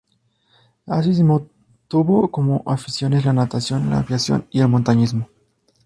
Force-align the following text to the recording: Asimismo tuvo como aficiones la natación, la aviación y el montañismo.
Asimismo 0.87 1.45
tuvo 1.87 2.31
como 2.31 2.63
aficiones 2.65 3.23
la 3.23 3.33
natación, 3.33 3.91
la 3.91 3.99
aviación 3.99 4.47
y 4.49 4.61
el 4.61 4.67
montañismo. 4.67 5.27